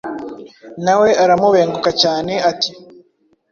[0.85, 2.69] na we aramubenguka cyane; ati«